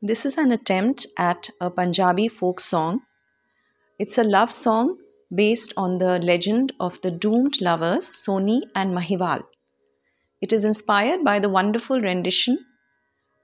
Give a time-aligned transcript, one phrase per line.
[0.00, 3.00] This is an attempt at a Punjabi folk song.
[3.98, 4.96] It's a love song
[5.34, 9.42] based on the legend of the doomed lovers Soni and Mahiwal.
[10.40, 12.64] It is inspired by the wonderful rendition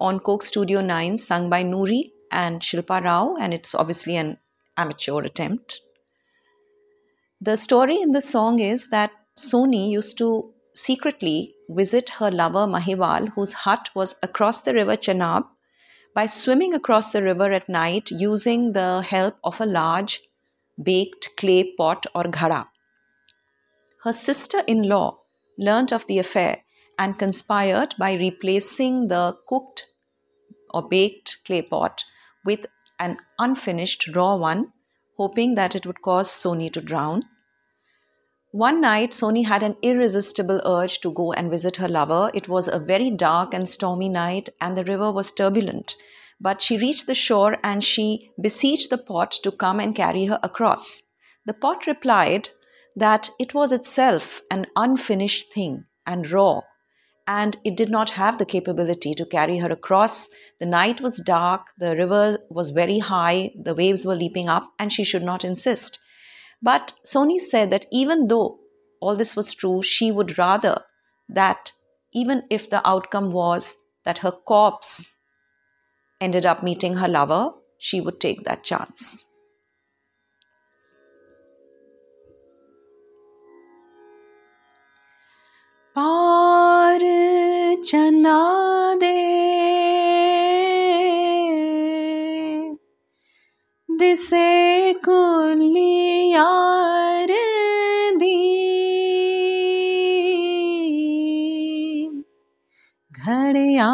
[0.00, 4.38] on Coke Studio 9 sung by Noori and Shilpa Rao, and it's obviously an
[4.78, 5.82] amateur attempt.
[7.42, 13.34] The story in the song is that Soni used to secretly visit her lover Mahiwal,
[13.34, 15.44] whose hut was across the river Chenab,
[16.18, 20.14] by swimming across the river at night using the help of a large
[20.82, 22.66] baked clay pot or ghada.
[24.02, 25.20] Her sister in law
[25.56, 26.64] learnt of the affair
[26.98, 29.86] and conspired by replacing the cooked
[30.74, 32.02] or baked clay pot
[32.44, 32.66] with
[32.98, 34.72] an unfinished raw one,
[35.18, 37.22] hoping that it would cause Soni to drown.
[38.58, 42.28] One night, Soni had an irresistible urge to go and visit her lover.
[42.34, 45.94] It was a very dark and stormy night, and the river was turbulent.
[46.40, 50.40] But she reached the shore and she beseeched the pot to come and carry her
[50.42, 51.04] across.
[51.46, 52.48] The pot replied
[52.96, 56.62] that it was itself an unfinished thing and raw,
[57.28, 60.30] and it did not have the capability to carry her across.
[60.58, 64.92] The night was dark, the river was very high, the waves were leaping up, and
[64.92, 66.00] she should not insist.
[66.62, 68.58] But Soni said that even though
[69.00, 70.82] all this was true, she would rather
[71.28, 71.72] that
[72.12, 75.14] even if the outcome was that her corpse
[76.20, 79.24] ended up meeting her lover, she would take that chance.
[85.94, 87.02] पार
[93.98, 96.34] खुद से खुली
[98.18, 98.36] दी
[103.12, 103.88] घड़िया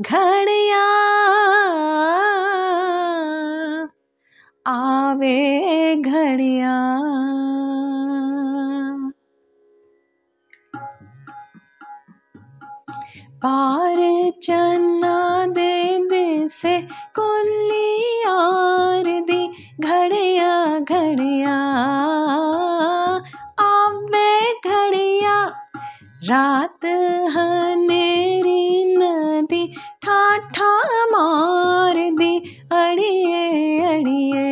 [0.00, 0.84] घड़िया
[4.66, 6.76] आवे घड़िया
[13.16, 13.96] पार
[14.42, 16.80] चन्ना दे दे से
[17.18, 21.54] कुलियार दी, घड़िया घड़िया।
[23.60, 25.46] आवे घड़िया,
[26.24, 26.84] रात
[27.36, 29.66] हनेरी नदी,
[30.02, 30.72] ठाठा
[31.04, 32.38] मार दी,
[32.72, 34.46] अड़िए अड़िए।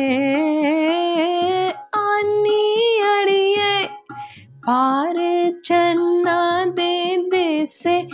[1.95, 3.85] आनी, अड़िए।
[4.67, 5.15] पार
[5.65, 8.07] चन्ना दे दे से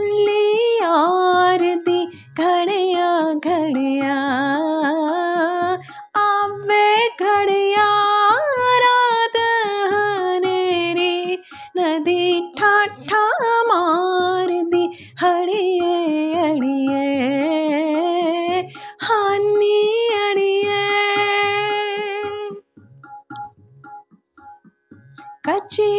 [0.00, 2.00] कुलियार दी
[2.40, 4.14] घड़िया घड़िया
[6.22, 6.88] आवे
[7.20, 7.88] घड़िया
[8.84, 9.36] रात
[9.92, 11.38] हनेरी
[11.78, 12.24] नदी
[12.58, 13.22] ठाठा
[13.68, 14.84] मार दी
[15.22, 15.94] हड़िए
[16.50, 17.04] अड़िए
[19.08, 19.82] हानी
[20.22, 20.84] अड़िए
[25.48, 25.90] कच्ची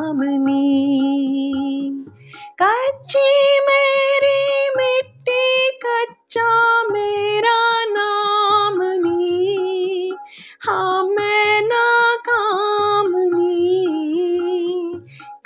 [0.00, 0.64] नाकामनी
[2.60, 3.28] कच्ची
[3.66, 4.38] मेरी
[4.76, 5.42] मिट्टी
[5.84, 6.48] कच्चा
[6.92, 7.58] मेरा
[7.90, 10.10] नाम नी
[10.66, 13.58] हाँ मैं नाकामनी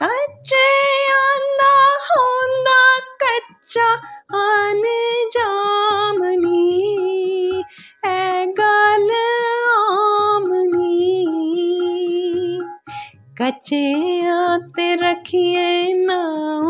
[0.03, 0.69] कच्चे
[13.41, 13.85] कच्चे
[14.28, 16.19] आते रखिए ना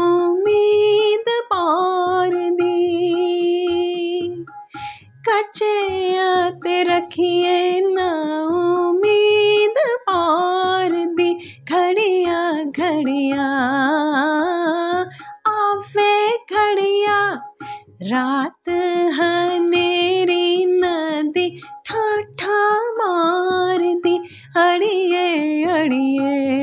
[0.06, 2.82] उम्मीद पार दी।
[5.30, 5.76] कच्चे
[6.18, 8.10] आते रखिए ना
[8.46, 9.78] उम्मीद
[10.10, 11.34] पार दी।
[11.72, 13.48] घड़िया घड़िया,
[15.48, 17.20] आवे घड़िया,
[18.04, 18.70] रात
[19.20, 21.50] हनेरी नदी
[21.86, 22.60] ठाठा
[22.92, 24.18] मार दी।
[24.58, 26.55] अड़िए अड़िए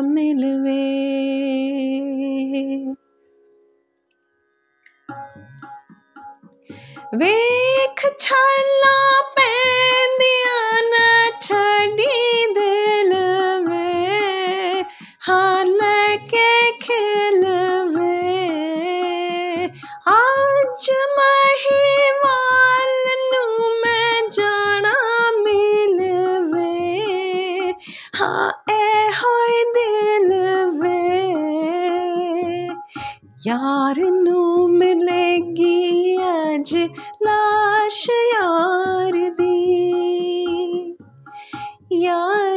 [0.01, 0.81] ਮਿਲਵੇ
[7.15, 12.45] ਵੇਖ ਛਾਲਾ ਪੈਂਦੀਆਂ ਨਾ ਛੱਡੀ
[33.46, 36.74] यार नू मिलेगी आज
[37.22, 40.96] लाश यार दी।
[41.92, 42.49] यार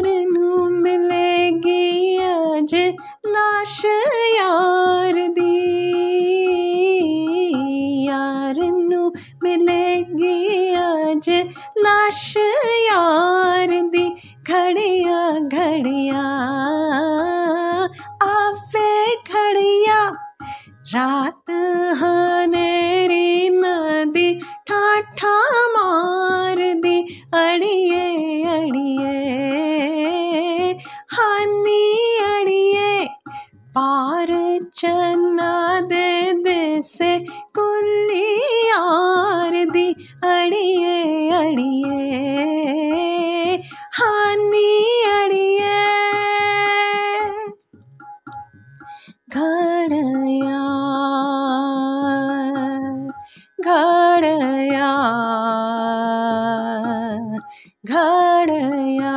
[57.86, 59.14] घड़या